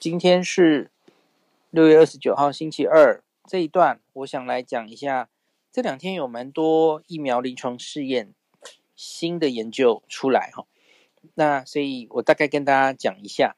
[0.00, 0.90] 今天是
[1.68, 5.28] 六月二十九号星期二，这一段我想来讲一下，
[5.70, 8.32] 这两天有蛮多疫苗临床试验
[8.96, 10.64] 新的研究出来哈，
[11.34, 13.56] 那所以我大概跟大家讲一下。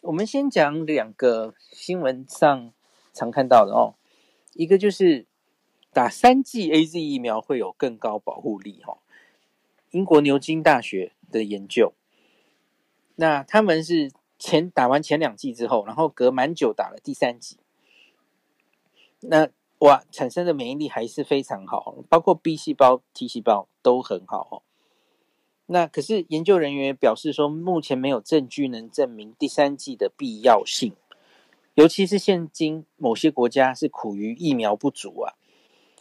[0.00, 2.72] 我们先讲两个新闻上
[3.12, 3.96] 常看到的哦，
[4.54, 5.26] 一个就是
[5.92, 9.00] 打三剂 AZ 疫苗会有更高保护力哈，
[9.90, 11.92] 英国牛津大学的研究，
[13.16, 14.10] 那他们是。
[14.38, 17.56] 前打完前两剂之后，然后隔蛮久打了第三剂，
[19.20, 19.48] 那
[19.78, 24.62] 哇产生的免疫力还是非常好，包括 B 细胞、T 细胞都很好哦。
[25.66, 30.94] 那可是研究人员表示说，目前没有证据能证明第三剂的必要性，
[31.74, 35.34] 尤其是现今某些国家是苦于疫苗不足啊。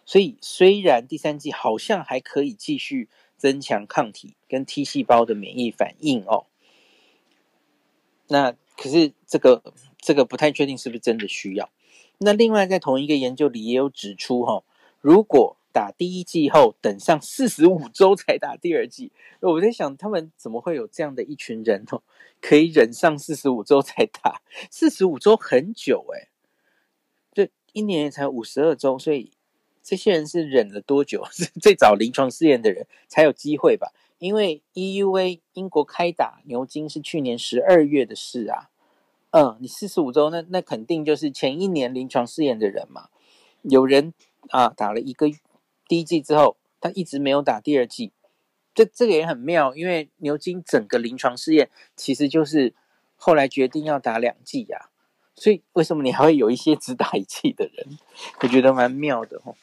[0.06, 6.45] 所以虽然第三剂好像还可以继续增强抗体跟 T 细胞的免疫反应哦。
[8.27, 9.62] 那可是这个
[9.99, 11.70] 这个不太确定是不是真的需要。
[12.20, 14.64] 那另外在同一个研究里也有指出哈，
[15.02, 22.02] 如果打第一剂后等上四十五周才打第二剂，我在想他们怎么会有这样的一群人哦，
[22.42, 24.41] 可以忍上四十五周才打？
[24.72, 26.30] 四十五周很久诶，
[27.31, 29.31] 这一年也才五十二周，所以
[29.84, 31.23] 这些人是忍了多久？
[31.31, 33.94] 是最早临床试验的人才有机会吧？
[34.20, 38.70] 因为 EUA 英国开打牛津是去年十二月的事啊，
[39.32, 43.09] 嗯，你四十五周，那那肯定就是前一年临床试验的人嘛。
[43.64, 44.14] 有人
[44.50, 45.28] 啊打了一个
[45.88, 48.12] 第一剂之后，他一直没有打第二剂，
[48.74, 52.74] 这这个也很妙，因为牛津整个临床试验其实就是
[53.16, 54.90] 后来决定要打两剂呀，
[55.36, 58.00] 所以为什么你还会有一些 只打一剂的人？
[58.42, 59.56] 我觉得蛮妙的哦。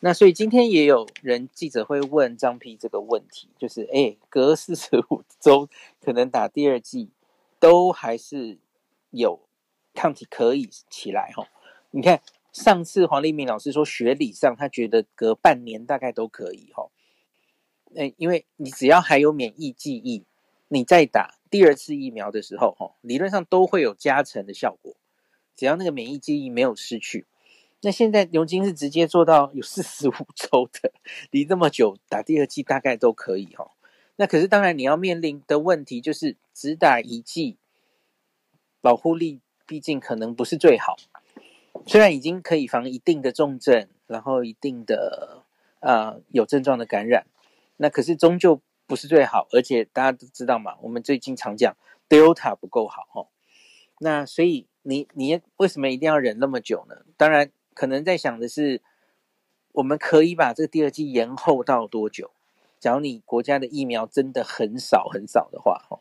[0.00, 5.68] 那所以今天也有人记者会问张皮这个问题，就是哎，隔四十五周
[6.00, 7.10] 可能打第二剂，
[7.58, 8.58] 都还是
[9.10, 9.40] 有
[9.94, 11.48] 抗体可以起来哈？
[11.90, 12.20] 你看
[12.52, 16.88] 上次黄立明老师说学理上他觉得隔半年大概都可以哈，
[17.96, 20.22] 哎，因为你只要还有免疫记忆，
[20.68, 24.94] 你在打第二次疫苗的时候哈，理论上都会有加成的效果，
[25.56, 27.26] 只要那个免疫记忆没有失去。
[27.80, 30.92] 那现在牛津是直接做到有四十五周的，
[31.30, 33.70] 离这么久打第二剂大概都可以哦。
[34.16, 37.56] 那可是当然你要面临的问题就是只打一剂，
[38.80, 40.96] 保护力毕竟可能不是最好。
[41.86, 45.44] 虽然已经可以防一定的重症，然后一定的
[45.78, 47.26] 呃有症状的感染，
[47.76, 49.46] 那可是终究不是最好。
[49.52, 51.76] 而且大家都知道嘛，我们最近常讲
[52.08, 53.28] Delta 不够好哦。
[54.00, 56.96] 那所以你你为什么一定要忍那么久呢？
[57.16, 57.52] 当然。
[57.78, 58.82] 可能在想的是，
[59.70, 62.32] 我们可以把这个第二季延后到多久？
[62.80, 66.00] 假如你国家的疫苗真的很少很少的话，哦，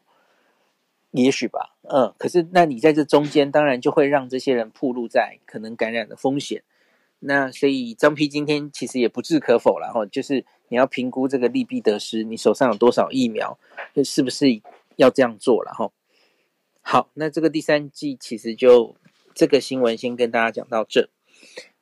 [1.11, 2.15] 也许吧，嗯。
[2.17, 6.63] 可是那你在这中间，当然就会让这些人暴露在可能感染的风险。
[7.19, 13.59] 那所以张丕今天其实也不置可否了，哈，就是你要评估这个利弊得失，你手上有多少疫苗，
[14.03, 14.63] 是不是
[14.95, 15.91] 要这样做了，哈？
[16.81, 18.95] 好，那这个第三季其实就
[19.35, 21.11] 这个新闻先跟大家讲到这。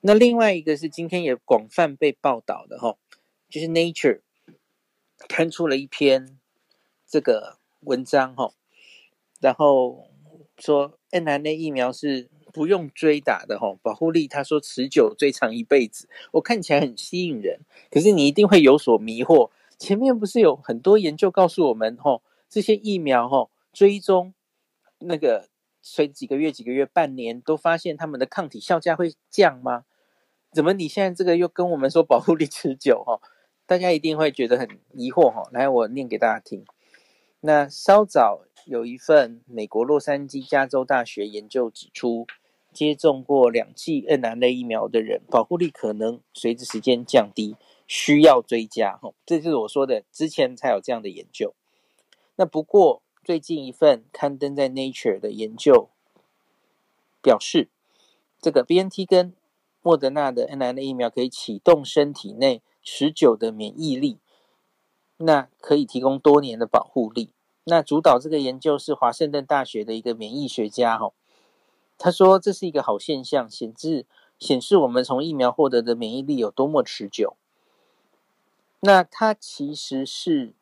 [0.01, 2.97] 那另外一个是今天也广泛被报道的哈，
[3.49, 4.21] 就是 Nature
[5.27, 6.37] 刊出了一篇
[7.07, 8.53] 这个文章哈，
[9.39, 10.07] 然后
[10.57, 19.49] 说 mRNA 疫苗是不用追打的哈，保护力他说持久最长一辈子，我看起来很吸引人，可是你一定会有所迷惑。
[19.77, 24.33] 前面不是有很多研究告诉我们哈，这些疫苗哈追踪
[24.99, 25.49] 那个
[25.88, 29.85] 随几个月、几个月、半年都发现他们的抗体效价会降吗？
[30.51, 33.22] 怎么你现在这个又跟我们说保护力持久哈？
[33.68, 35.47] 大家一定会觉得很疑惑哈。
[35.51, 36.66] 来，我念给大家听。
[37.41, 42.25] 那稍早有一份美国洛杉矶加州大学研究指出，
[42.73, 49.13] 接种过两剂 mRNA 疫苗的人，保护力可能随着时间降低，需要追加哈。
[49.23, 51.53] 这就是我说的，之前才有这样的研究。
[52.38, 55.89] 那不过最近一份刊登在 Nature 的研究
[57.23, 57.69] 表示，
[58.39, 59.33] 这个 BNT 跟
[59.81, 64.19] 莫德纳的 mRNA 疫苗可以启动身体内持久的免疫力，
[65.17, 67.31] 那可以提供多年的保护力。
[67.63, 71.11] 那主导这个研究是华盛顿大学的一个免疫学家，哈，
[71.97, 74.05] 他说这是一个好现象，显示
[74.37, 77.35] 显示我们从疫苗获得的免疫力有多么持久。
[78.81, 80.53] 那他其实是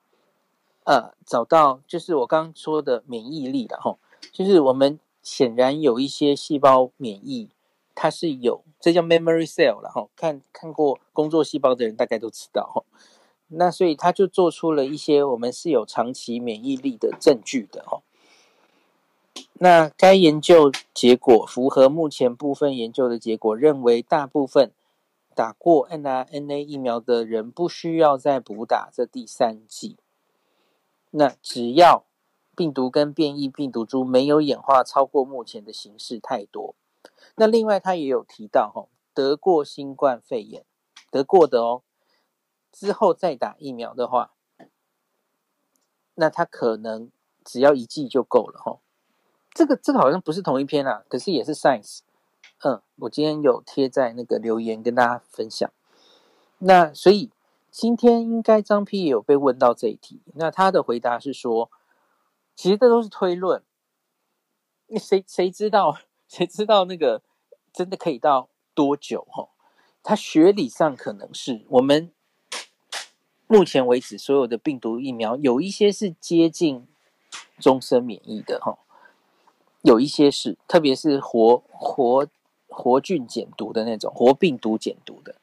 [0.86, 3.98] 呃找到，就是我刚刚说的免疫力的哈，
[4.32, 7.50] 就是我们显然有一些细胞免疫。
[7.96, 12.84] 它是有，这叫 memory cell 了哈，看看过工作细胞的人大概都知道哈。
[13.50, 18.02] 那所以他就做出了一些我们是有长期免疫力的证据的哈。
[19.60, 24.72] 那该研究结果符合目前部分研究的结果，认为大部分
[25.36, 29.98] 打过 mRNA 疫苗的人不需要再补打这第三剂。
[31.16, 32.06] 那只要
[32.56, 36.74] 病毒跟变异病毒株没有演化超过目前的形式太多。
[37.36, 40.66] 那另外他也有提到，哈，得过新冠肺炎，
[41.12, 41.84] 得过的哦，
[42.72, 44.34] 之后再打疫苗的话，
[46.16, 47.12] 那他可能
[47.44, 48.80] 只要一剂就够了，哈。
[49.54, 52.00] 这个这个好像不是同一篇啊，可是也是 Science。
[52.64, 55.70] 嗯，我今天有贴在那个留言跟大家分享。
[56.58, 57.30] 那所以
[57.74, 61.72] 今天应该张丕也有被问到这一题，那他的回答是说，
[62.56, 63.64] 其实这都是推论，
[64.96, 65.98] 谁谁知道
[66.28, 67.24] 谁知道那个
[67.74, 69.26] 真的可以到多久？
[69.32, 69.50] 哈，
[70.04, 72.12] 他学理上可能是我们
[73.48, 76.88] 目前为止所有的病毒疫苗有一些是接近
[77.60, 78.78] 终身免疫的，哈。
[79.82, 82.28] 有一些是，特别是活活
[82.68, 85.36] 活菌减毒的那种，活病毒减毒的，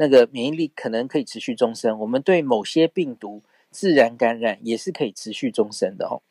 [0.00, 1.98] 那个免疫力可能可以持续终身。
[1.98, 6.22] 我们对某些病毒自然感染也是可以持续终身的哦。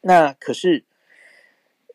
[0.00, 0.82] 那可是，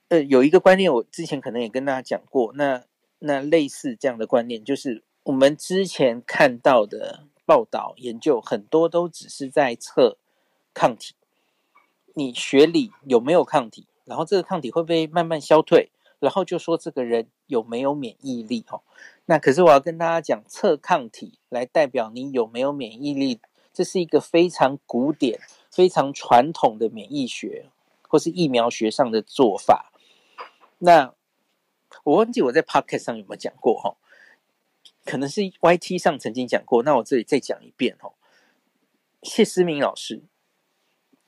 [0.08, 2.86] 呃，有一个观念，我之前可能也跟大家讲过，那
[3.20, 10.18] 那类似这样的观念，就是我们之前看到的报道研究很多都只是在测
[10.74, 11.14] 抗体，
[12.14, 13.86] 你血里有没有抗体？
[14.06, 15.90] 然后这个抗体会不会慢慢消退？
[16.22, 18.64] 然后就说这个人有没有免疫力？
[18.70, 18.82] 哦，
[19.26, 23.42] 那可是我要跟大家讲，测抗体来代表你有没有免疫力，
[23.74, 25.40] 这是一个非常古典、
[25.70, 27.66] 非常传统的免疫学
[28.08, 29.92] 或是疫苗学上的做法。
[30.78, 31.14] 那
[32.04, 33.74] 我忘记我在 Podcast 上有没有讲过？
[33.82, 33.98] 哈，
[35.04, 36.84] 可能是 YT 上曾经讲过。
[36.84, 37.98] 那我这里再讲一遍。
[38.02, 38.14] 哦，
[39.24, 40.22] 谢思明老师。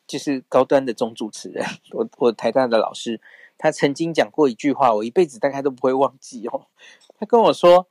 [0.06, 3.22] 就是高端的总主持人，我我台大的老师，
[3.64, 6.68] 他曾经讲过一句话，我一辈子大概都不会忘记哦。
[7.18, 7.88] 他跟我说，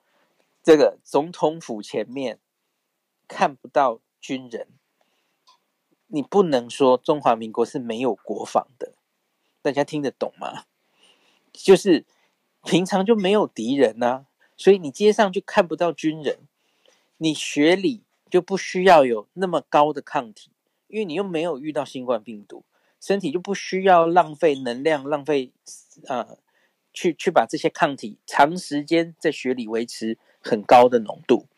[0.62, 2.38] 这个总统府前面
[3.26, 4.68] 看不到军人，
[6.08, 8.92] 你不能说中华民国是没有国防的，
[9.62, 10.64] 大家听得懂吗？
[11.54, 12.04] 就是
[12.64, 14.26] 平常就没有敌人呐、啊，
[14.58, 16.40] 所以你街上就看不到军人，
[17.16, 20.50] 你学里就不需要有那么高的抗体。
[20.88, 22.62] 因为你又没有遇到新冠病毒，
[23.02, 25.50] 身体就不需要浪费能量，浪费
[26.06, 26.38] 呃，
[26.92, 31.48] 去去把这些抗体长时间在血里维持很高的浓度。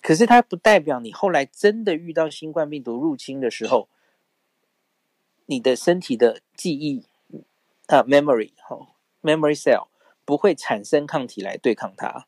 [0.00, 3.88] 可是它不代表你后来真的遇到新冠病毒入侵的时候，
[5.46, 7.04] 你的身体的记忆
[7.86, 8.88] 啊，memory 哈
[9.22, 9.86] ，memory cell
[10.24, 12.26] 不会产生抗体来对抗它。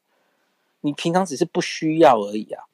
[0.83, 2.67] 你平常只是不需要而已啊。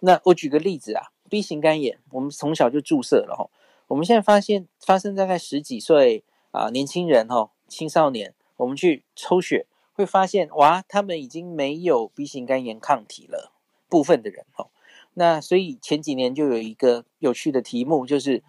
[0.00, 1.06] 那我举个例子啊。
[1.30, 3.48] B 型肝炎，我们从小就注射了哈。
[3.92, 13.52] 我们现在发现发生在十几岁啊年轻人哈青少年，我们去抽血会发现哇，他们已经没有 B 型肝炎抗体了。
[13.90, 14.70] 部分的人哈，
[15.12, 18.42] 那所以前几年就有一个有趣的题目，就是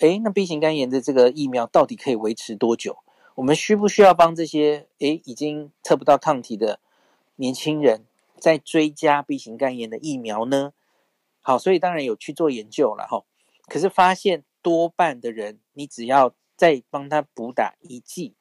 [0.00, 2.98] 诶，那 B 型肝炎的这个疫苗到底可以维持多久？
[3.36, 6.78] 我们需不需要帮这些诶已经测不到抗体的
[7.36, 8.04] 年轻人
[8.38, 10.74] 再追加 B 型肝炎的疫苗呢？
[11.40, 13.24] 好，所以当然有去做研究了哈，
[13.66, 18.34] 可是发现多半的人，你只要再帮他补打一剂，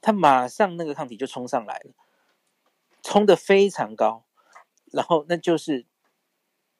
[0.00, 1.92] 他马上那个抗体就冲上来了，
[3.02, 4.24] 冲得非常高，
[4.92, 5.84] 然后那就是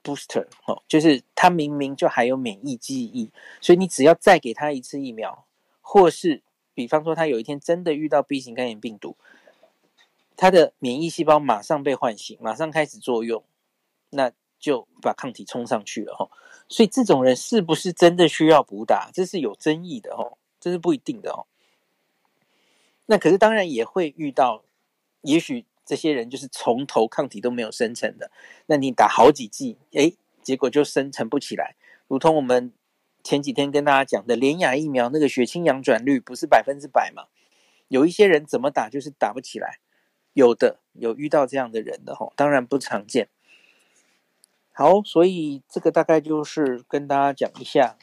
[0.02, 5.46] booster 哦，就是他明明就还有免疫记忆，所以你只要再给他一次疫苗，
[5.80, 6.42] 或是
[6.75, 9.16] 比方说他有一天真的遇到 B 型肝炎病毒，
[10.37, 13.44] 他的免疫细胞马上被唤醒，马上开始作用，
[14.10, 14.32] 那。
[14.66, 16.28] 就把抗体冲上去了哈，
[16.68, 21.46] 所以这种人是不是真的需要补打，这是有争议的哦，这是不一定的哦。
[23.06, 24.64] 那可是当然也会遇到，
[25.20, 28.32] 也许这些人就是从头抗体都没有生成的，
[28.66, 31.76] 那你打好几剂，诶，结果就生成不起来。
[32.08, 32.73] 如同我们
[33.23, 37.26] 前几天跟大家讲的联亚疫苗那个血清阳转率不是百分之百嘛？
[37.87, 39.78] 有一些人怎么打就是打不起来，
[40.32, 43.28] 有的有遇到这样的人的哈，当然不常见。
[44.78, 47.97] 好，所以这个大概就是跟大家讲一下，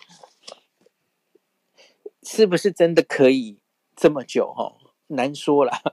[2.24, 3.60] 是不是真的可以
[3.96, 4.52] 这么久？
[4.52, 4.74] 哈，
[5.06, 5.84] 难说啦。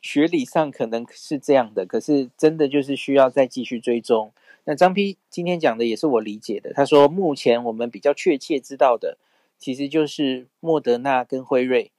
[0.00, 4.32] 学理上可能是这样的，可是真的就是需要再继续追踪。
[4.62, 6.72] 那张丕今天讲的也是我理解的。
[6.72, 9.18] 他说，目前我们比较确切知道的，
[9.58, 11.90] 其实就是莫德纳跟辉瑞，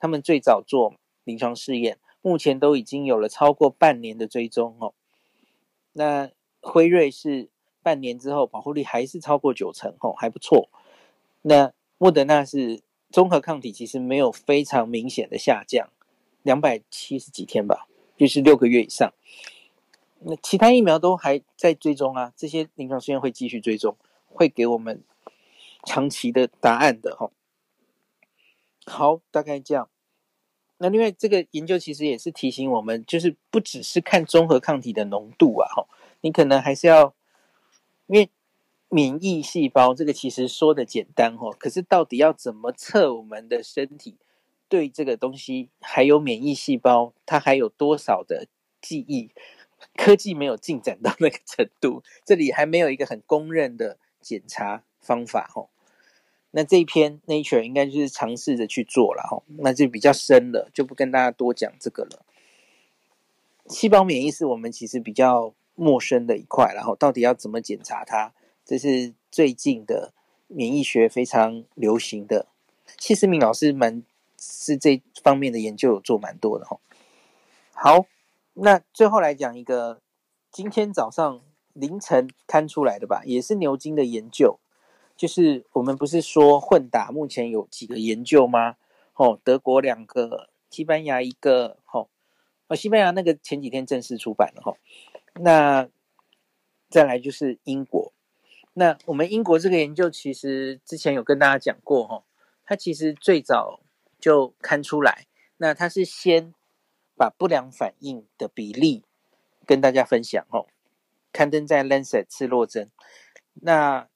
[0.00, 4.74] 他们最早做临床试验，目前都已经有了超过半年的追踪。
[4.80, 4.94] 哦，
[5.92, 7.53] 那辉瑞是。
[7.84, 10.70] 半年之后，保护力还是超过九成，哦，还不错。
[11.42, 15.90] 那莫德纳是综合抗体其实没有非常明显的下降，
[16.42, 17.86] 两百七十几天吧，
[18.16, 19.12] 就是六个月以上。
[20.20, 25.04] 那其他疫苗都还在追踪啊，这些临床试验会继续追踪，会给我们
[25.84, 27.30] 长期的答案的哈。
[28.86, 29.90] 好，大概这样。
[30.78, 35.86] 那另外这个研究其实也是提醒我们，就是不只是看综合抗体的浓度啊，哈，
[36.22, 37.14] 你可能还是要，
[38.06, 38.30] 因为
[38.88, 44.16] 免疫细胞这个其实说的简单哦，可是到底要怎么测我们的身体
[44.68, 48.46] 对这个东西还有免疫细胞，它还有多少的
[48.80, 49.30] 记忆？
[49.96, 55.68] 科技没有进展到那个程度，这里还没有一个很公认的检查方法哦。
[56.52, 62.24] 那这一篇 Nature 应该就是尝试着去做了哦，那就比较深了，就不跟大家多讲这个了。
[63.66, 68.32] 细胞免疫是我们其实比较陌生的一块，然后到底要怎么检查它？
[68.64, 70.12] 这是最近的
[70.46, 72.46] 免疫学非常流行的。
[72.98, 74.02] 谢思明老师蛮
[74.38, 76.78] 是这方面的研究有做蛮多的哈。
[77.72, 78.06] 好，
[78.54, 80.00] 那最后来讲一个
[80.50, 81.40] 今天早上
[81.72, 84.58] 凌晨刊出来的吧，也是牛津的研究。
[85.16, 88.76] 就是我们不是说混打目前有几个研究吗？
[89.14, 92.08] 哦，德国两个，西班牙一个，哦，
[92.66, 94.74] 哦，西班牙那个前几天正式出版了哈。
[95.40, 95.88] 那
[96.88, 98.12] 再来就是英国，
[98.74, 102.24] 那我们英国这个研究其实之前有跟大家讲过哈，
[102.64, 103.80] 它其实最早
[104.18, 105.26] 就刊出来，
[105.56, 106.54] 那它是先
[107.16, 109.02] 把不良反应的比例
[109.66, 110.66] 跟大家分享哈，
[111.32, 112.90] 刊登在《Lancet》刺络针，
[113.54, 114.08] 那。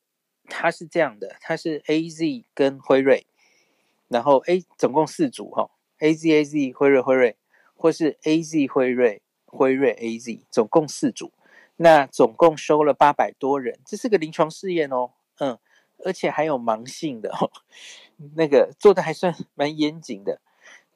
[0.50, 3.26] 它是这样的，它是 A Z 跟辉瑞，
[4.08, 7.36] 然后 A 总共四组哈，A Z A Z 辉瑞辉瑞，
[7.76, 11.32] 或是 A Z 辉瑞辉瑞 A Z，总共四组，
[11.76, 15.58] 那总共收了八百多人，这是个临床试验哦，嗯，
[16.04, 17.50] 而且还有盲性的哦，
[18.36, 20.40] 那个做的还算蛮严谨的，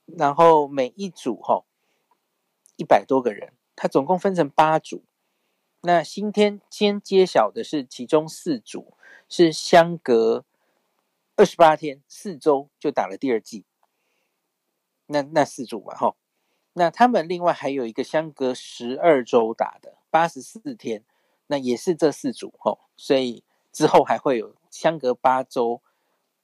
[0.07, 1.65] 然后每一组哈
[2.77, 5.03] 一百多个人，它总共分成八组，
[5.81, 8.95] 那今天先揭晓的是其中四组。
[9.29, 10.45] 是相隔
[11.37, 13.65] 二十八天，四周就打了第二剂。
[15.07, 16.15] 那那四组嘛，哈，
[16.75, 21.05] 那他们另外还有一个相隔十二周打的八十四天，
[21.49, 25.83] 那也是这四组，哈，所以之后还会有相隔八周，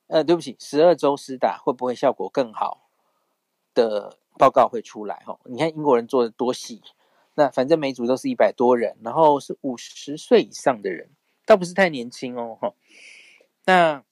[0.06, 2.90] 呃，对不起，十二周施打会不会效果更好
[3.74, 5.38] 的报告会出来，哈。
[5.44, 6.82] 你看英国人做的多细，
[7.34, 11.10] 那反正每组都是一百多人，然后是五十岁以上的人。
[11.46, 12.74] 倒不是太年轻哦，哈。
[13.64, 14.04] 那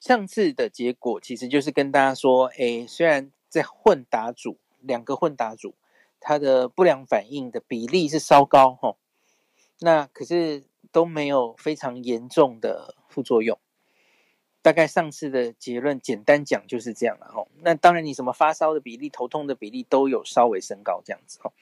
[0.00, 5.74] 上次的结果其实就是跟大家说，诶，虽然在混打组两个混打组，
[6.18, 8.96] 它的不良反应的比例是稍高，哈。
[9.80, 13.58] 那可是都没有非常严重的副作用。
[14.62, 17.46] 大概上次的结论简单讲就是这样了，哈。
[17.60, 21.52] 那当然，你什么发烧的比例、头痛的比例都有稍微升高这样子，哈。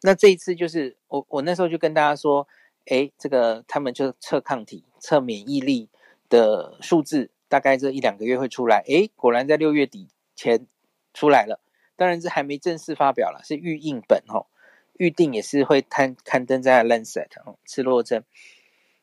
[0.00, 2.48] 那这一次就是我我那时候就跟大家说。
[2.88, 5.88] 哎，这个他们就测抗体、测免疫力
[6.28, 8.84] 的数字，大概这一两个月会出来。
[8.86, 10.06] 哎，果然在六月底
[10.36, 10.68] 前
[11.16, 11.58] 出来了。
[11.96, 14.46] 当然这还没正式发表了，是预印本哦，
[14.92, 18.22] 预定也是会刊刊登在 Lancet 哦，赤裸针。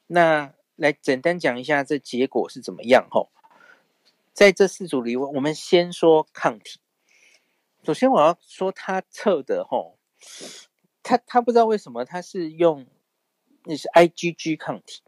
[0.07, 3.27] 那来简单讲一下这结果是怎么样哦。
[4.31, 6.79] 在这四组里，我们先说抗体。
[7.83, 9.95] 首先我要说他测的哦，
[11.01, 12.85] 他他不知道为什么他是用。
[13.65, 15.01] 那是 IgG 抗体，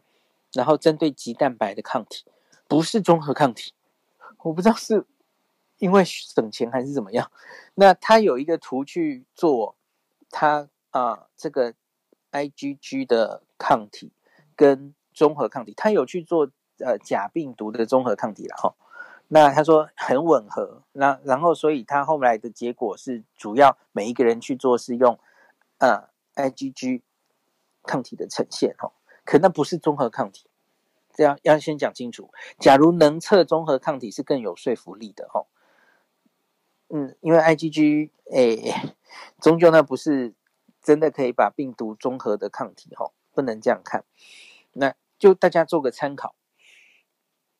[0.54, 2.24] 然后针对棘蛋白的抗体，
[2.66, 3.74] 不是综合抗体。
[4.38, 5.04] 我不知道是
[5.78, 7.30] 因为省钱还是怎么样。
[7.74, 9.76] 那他有一个图去做，
[10.30, 11.74] 他啊、呃、这个
[12.32, 14.12] IgG 的抗体
[14.54, 18.74] 跟综合抗体，他有去做呃假病毒的综合抗体了哈。
[19.28, 25.18] 那他说很吻合，那然后所以他后来的结果是主要每一个人去做是用
[25.78, 27.02] 呃 IgG。
[27.88, 28.90] 抗体的呈现哈，
[29.24, 30.48] 可那不是综合抗体，
[31.14, 32.32] 这样要先讲清楚。
[32.58, 35.46] 假如能测综合抗体是更有说服力的哈，
[36.88, 38.74] 嗯，因为 IgG 诶，
[39.40, 40.34] 终究那不是
[40.82, 44.04] 真的可以把病毒中和的抗体哈，不能这样看。
[44.72, 46.34] 那就大家做个参考。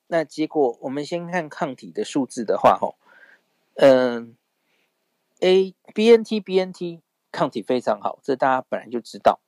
[0.07, 2.95] 那结果我们先看抗体的数字的话哈，
[3.75, 4.37] 嗯
[5.41, 9.41] ，A BNT BNT 抗体非常好，这大家本来就知道。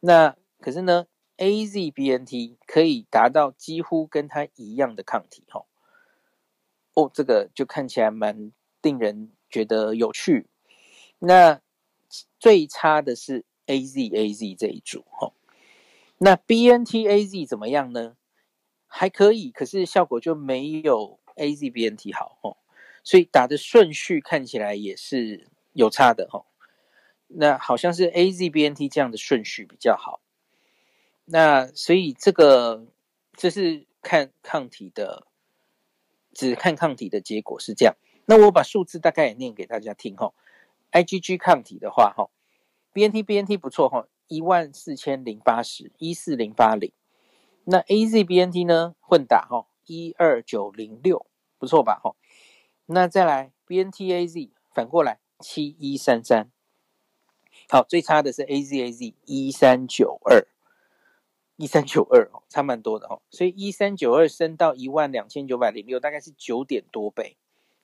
[0.00, 1.06] 那可是呢
[1.38, 5.64] ，AZBNT 可以达到几乎跟它一样的抗体，哈。
[6.92, 8.52] 哦，这个就看起来蛮
[8.84, 10.46] 令人觉得有趣。
[11.18, 11.60] 那
[12.38, 15.32] 最差的是 AZAZ 这一组，哈。
[16.18, 18.16] 那 BNTAZ 怎么样呢？
[18.86, 22.56] 还可以，可是效果就没有 AZBNT 好哦，
[23.02, 26.44] 所以打的顺序看起来也是有差的哦。
[27.26, 30.20] 那好像是 AZBNT 这样的顺序比较好。
[31.24, 32.86] 那所以这个
[33.32, 35.26] 这是看抗体的，
[36.34, 37.96] 只看抗体的结果是这样。
[38.26, 40.32] 那我把数字大概也念给大家听哈。
[40.92, 42.30] IgG 抗体的话哈
[42.92, 46.92] ，BNT BNT 不错哈，一万四千零八十，一四零八零。
[47.64, 51.26] 那 AZBNT 呢，混打哈，一二九零六，
[51.58, 52.14] 不错吧哈。
[52.86, 56.50] 那再来 BNTAZ 反过来七一三三。
[57.68, 60.46] 好，最差的是 AZAZ 一三九二。
[61.56, 67.36] 一三九二哦，差蛮多的哦，所以一三九二升到一万两千九百零六，大概是九点多倍，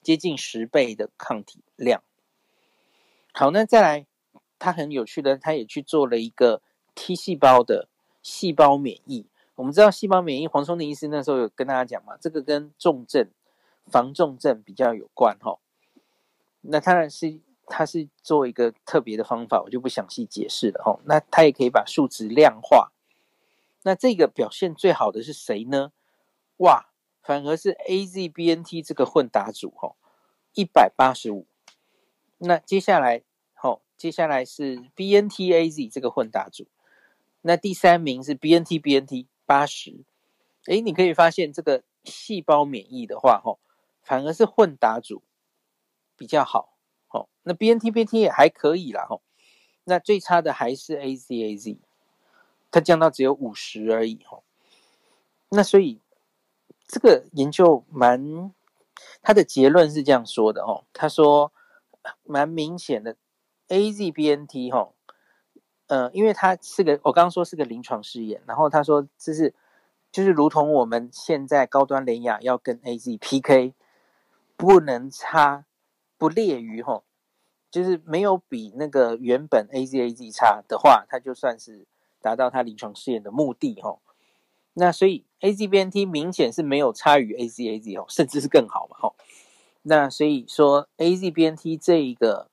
[0.02, 2.02] 接近十倍的抗体量。
[3.32, 4.06] 好，那再来，
[4.58, 6.62] 他很有趣的，他也去做了一个
[6.94, 7.88] T 细胞的
[8.22, 9.26] 细胞免疫。
[9.54, 13.30] 我们知道细胞免疫，黄松林医师那时候有跟大家讲嘛，这个跟重症、
[13.86, 15.58] 防重症比较有关哈、哦。
[16.62, 21.00] 那当然是他是做一个特别的方法，我就不详细解释了哈、哦。
[21.04, 22.92] 那他也可以把数值量化。
[23.82, 25.92] 那这个表现最好的是谁呢？
[26.58, 26.89] 哇，
[27.22, 29.94] 反而是 AZBNT 这个混打组哈，
[30.54, 31.46] 一百八十五。
[32.38, 33.22] 那接下来，
[33.54, 36.66] 好，接下来是 BNTAZ 这个混打组。
[37.42, 40.04] 那第三名是 BNTBNT 八十。
[40.66, 43.58] 诶，你可以发现这个细胞免疫的话，哈，
[44.02, 45.22] 反而是混打组
[46.16, 46.76] 比较好。
[47.08, 49.20] 好，那 BNTBNT 也还可以啦，哈。
[49.84, 51.78] 那最差的还是 AZAZ。
[52.72, 54.44] 它降到只有五十而已哦，
[55.48, 56.00] 那所以
[56.90, 58.52] 这个研究蛮，
[59.22, 61.52] 他的结论是这样说的哦，他说
[62.24, 63.16] 蛮明显的
[63.68, 64.92] ，AZBNT 哈，
[65.86, 69.54] 呃，因为它是个我刚刚说是个临床试验，然后他说这是
[70.10, 73.74] 就是如同我们现在高端联亚要跟 AZ PK，
[74.56, 75.64] 不能差
[76.18, 77.02] 不劣于哈，
[77.70, 81.86] 就是没有比那个原本 AZAZ 差的话，它就算是。
[82.22, 83.98] 达到它临床试验的目的哈，
[84.80, 89.14] 那所以 AZBNT 明显是没有差于 AZAZ 哦，甚至是更好嘛哈。
[89.82, 92.48] 那所以说 AZBNT 这一个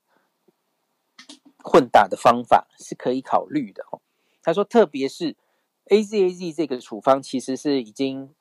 [1.64, 4.00] 混打的方法是可以考虑的哦。
[4.42, 5.34] 他说，特别是
[5.86, 8.34] AZAZ 这个处方其实是已经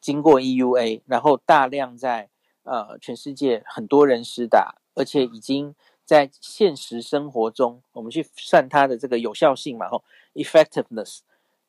[0.00, 2.30] 经过 EUA，然后大量在
[2.62, 5.74] 呃全世界很多人施打，而且已经。
[6.02, 10.02] 在现实生活中，我们去算它的这个有效性嘛，吼
[10.34, 11.20] ，effectiveness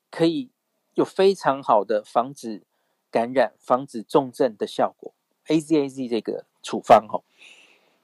[0.09, 0.49] 可以
[0.93, 2.63] 有非常好的防止
[3.09, 5.13] 感染、防止重症的效果。
[5.47, 7.23] AZAZ 这个处方，吼，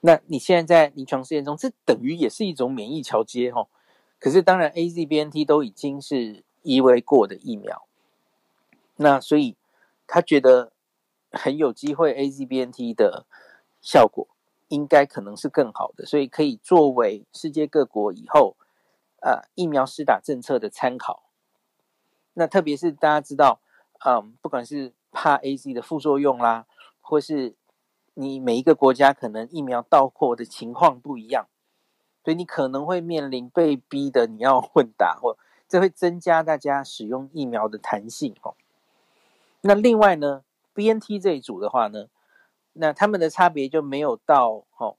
[0.01, 3.69] 那你现在在临床试验中，这等于也是一种免疫桥接，吼。
[4.19, 7.87] 可是当然，AZBNT 都已经是 EUA 过的疫苗，
[8.95, 9.55] 那所以
[10.07, 10.71] 他觉得
[11.31, 13.25] 很有机会 AZBNT 的
[13.81, 14.27] 效果。
[14.69, 18.57] 应该可能是更好的，所以可以作为世界各国以后
[19.21, 21.26] 呃疫苗施打政策的参考。
[22.39, 23.59] 那特别是大家知道，
[24.05, 26.67] 嗯，不管是怕 AZ 的副作用啦，
[27.01, 27.55] 或是
[28.13, 31.47] 你每一个国家可能疫苗到货的情况不一样，
[32.23, 35.35] 所以你可能会面临被逼的你要混打，或
[35.67, 38.53] 这会增加大家使用疫苗的弹性哦。
[39.61, 40.43] 那另外呢
[40.75, 42.05] ，BNT 这一组的话呢？
[42.79, 44.97] 那他们的差别就没有到哦，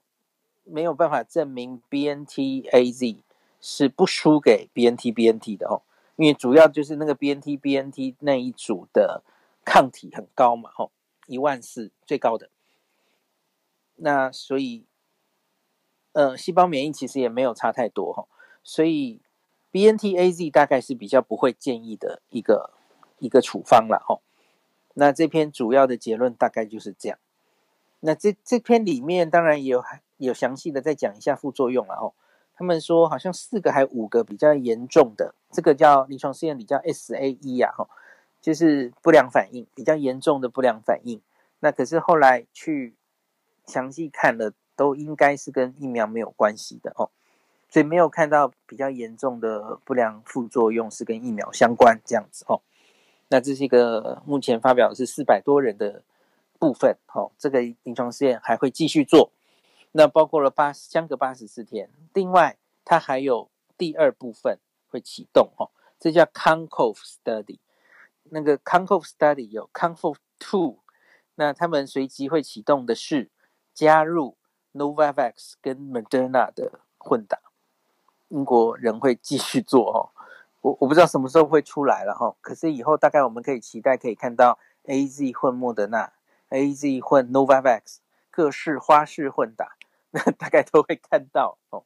[0.65, 3.19] 没有办法证明 BNT-AZ
[3.61, 5.81] 是不输给 BNT-BNT 的哦，
[6.19, 9.23] 因为主要就是那个 BNT-BNT 那一组的
[9.63, 10.91] 抗体很高嘛，吼，
[11.27, 12.49] 一万四最高的。
[13.95, 14.83] 那所以，
[16.11, 18.27] 呃，细胞免疫其实也没有差太多哈，
[18.61, 19.21] 所以
[19.71, 22.73] BNT-AZ 大概是比较不会建议的一个
[23.19, 24.19] 一个处方了哈。
[24.95, 27.17] 那这篇主要的结论大概就是这样。
[28.01, 29.81] 那这这篇里面当然也有
[30.17, 32.13] 有详细的再讲一下副作用了哦。
[32.59, 37.87] 他们说好像四个还五个比较严重的，这个叫临床试验里叫 SAE 呀，哈，
[38.41, 41.21] 就是不良反应比较严重的不良反应。
[41.61, 42.95] 那可是后来去
[43.65, 47.09] 详细看了，都应该是跟疫苗没有关系的哦，
[47.69, 52.61] 所以没有看到比较严重的不良副作用是跟疫苗相关这样子哦。
[53.29, 56.03] 那这是一个目前发表的是四百多人的。
[56.61, 59.31] 部分，好，这个临床试验还会继续做，
[59.91, 67.59] 那包括了八相隔八十四天，另外它还有第二部分会启动，哈，这叫 CONCOVE Study，
[68.25, 70.79] 那个 CONCOVE Study 有 CONCOVE Two，
[71.35, 73.29] 那他们随即会启动的是
[73.73, 74.37] 加入
[74.73, 77.39] Novavax 跟 Moderna 的混打，
[78.27, 80.11] 英国人会继续做，哈，
[80.61, 86.13] 我我不知道什么时候会出来了，哈，可是以后大概我们可以期待可以看到 AZ 混莫德纳。
[86.49, 87.97] AZ 混 Novavax，
[88.31, 89.77] 各式花式混打，
[90.11, 91.83] 那大概都会看到哦。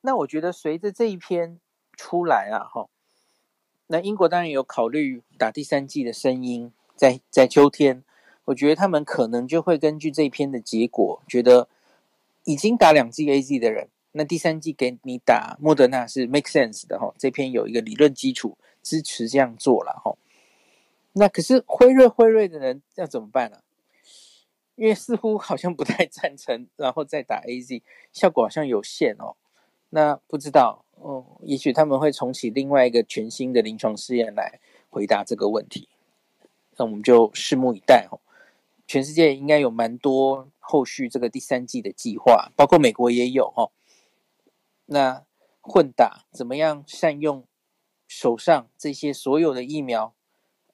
[0.00, 1.58] 那我觉得随着这一篇
[1.96, 2.88] 出来啊，哈，
[3.88, 8.04] 那英国当然有考虑打第三剂的声音，在在秋天，
[8.46, 11.68] 我觉得他们可能就会根据这一篇的结果，觉得
[12.44, 17.12] 已经打两剂 AZ 的人，那第三剂给你打莫德纳是 make sense 的哈。
[17.18, 20.16] 这篇有一个理论基础支持这样做了哈。
[21.14, 23.62] 那可是辉瑞辉瑞的人要怎么办呢、啊？
[24.78, 29.34] 因为似乎好像不太赞成，然后再打 AZ，效果好像有限哦。
[29.90, 35.88] 那不知道哦，也许他们会重启另外一个全新的临床试验来回答这个问题。
[36.76, 38.20] 那我们就拭目以待哦。
[38.86, 43.72] 全世界应该有蛮多后续这个第三季的计划，包括美国也有哦。
[44.86, 45.24] 那
[45.60, 47.44] 混打怎么样善用
[48.06, 50.14] 手上这些所有的疫苗？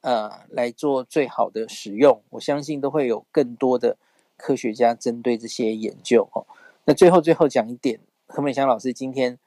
[0.05, 3.97] 呃，来做最好的使用，我相信都会有更多的
[4.37, 6.45] 科学家针对这些研究哦。
[6.85, 9.39] 那最后最后讲一点，何美香老师今天，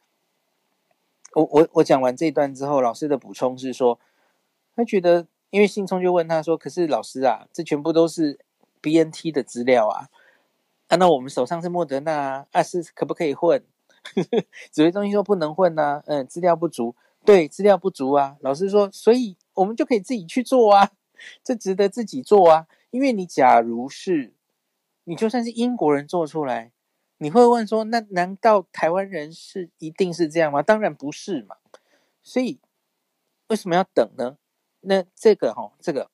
[1.35, 3.99] 我我我讲完这一段之后，老师的补充是说，
[4.75, 8.39] 他觉得，因为信聪就问他说，可是老师啊，这全部都是
[8.81, 10.09] BNT 的资料啊，
[10.87, 13.63] 啊，那我们手上是莫德纳啊，啊是可不可以混？
[14.71, 18.37] 指挥中心说不能混啊，嗯，资料不足，对，资料不足啊。
[18.39, 19.37] 老师说，所以。
[19.57, 20.91] 我们就可以自己去做啊，
[21.43, 22.67] 这值得自己做啊。
[22.91, 24.33] 因为你假如是，
[25.03, 26.71] 你就算是英国人做出来，
[27.17, 30.61] 你会问说，那难道台湾人是一定是这样吗？
[30.61, 31.57] 当然不是嘛。
[32.21, 32.59] 所以
[33.47, 34.37] 为什么要等呢？
[34.81, 36.11] 那这个哈，这个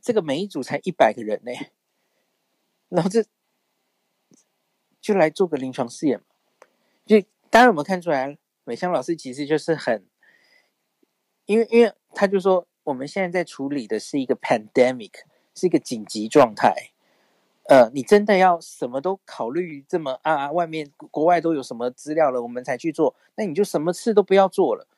[0.00, 1.52] 这个每一组才一百个人呢，
[2.88, 3.24] 然后这
[5.00, 6.24] 就来做个临床试验嘛。
[7.04, 7.20] 就
[7.50, 10.06] 大家有没有看出来，美香老师其实就是很，
[11.44, 12.66] 因为因为他就说。
[12.88, 15.12] 我们现在在处理的是一个 pandemic，
[15.54, 16.92] 是一个紧急状态。
[17.64, 20.50] 呃，你真的要什么都考虑这么啊？
[20.50, 23.14] 外面国外都有什么资料了，我们才去做？
[23.34, 24.88] 那你就什么事都不要做了。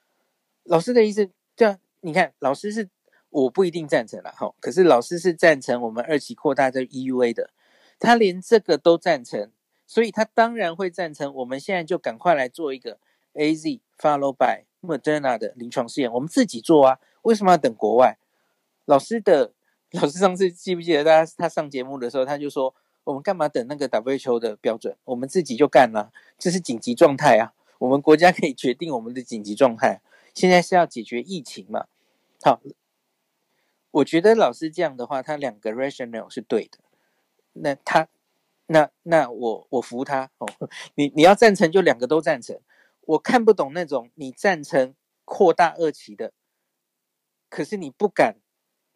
[0.63, 2.89] 老师的意思，这样你看，老师是
[3.31, 7.51] 我不一定赞成了哈，可是老师是赞成我们二期扩大这 EUA 的，
[7.99, 9.51] 他连这个都赞成，
[9.85, 13.01] 所以他当然会赞成我们现在就赶快来做一个
[13.35, 17.01] AZ follow by Moderna 的临床试验，我们自己做啊。
[17.23, 18.19] 为什么要等国外？
[18.85, 19.53] 老师的
[19.93, 24.97] 老师上次记不记得大家他上节目的时候，他就说我们干嘛等那个 WHO 的标准？
[25.05, 27.53] 我们自己就干了，这是紧急状态啊！
[27.79, 30.01] 我们国家可以决定我们的紧急状态。
[30.35, 31.87] 现在是要解决疫情嘛？
[32.43, 32.61] 好，
[33.91, 36.79] 我觉得老师这样的话，他两个 rationale 是对的。
[37.55, 38.07] 那他
[38.67, 40.49] 那那我我服他哦。
[40.95, 42.61] 你你要赞成就两个都赞成。
[43.03, 46.33] 我看不懂那种你赞成扩大二期的。
[47.51, 48.37] 可是你不敢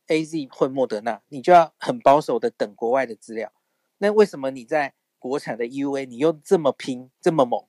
[0.06, 3.52] AZ 混莫德纳，你就要很保守的等国外的资料。
[3.98, 7.66] 那为什么你在国产的 U A 你又这么拼这么猛，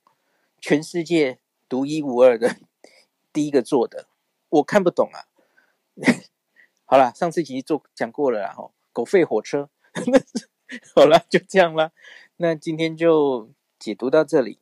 [0.60, 2.56] 全世界独一无二的
[3.32, 4.06] 第一个做的？
[4.48, 5.26] 我看不懂啊。
[6.84, 9.68] 好了，上次其实做讲过了啦，吼，狗吠火车。
[10.94, 11.92] 好了，就这样了。
[12.36, 14.60] 那今天就解读到这里。